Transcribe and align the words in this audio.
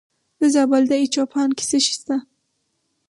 د 0.39 0.41
زابل 0.53 0.83
په 0.85 0.89
دایچوپان 0.91 1.49
کې 1.57 1.63
څه 1.69 1.77
شی 1.85 1.93
شته؟ 1.99 2.15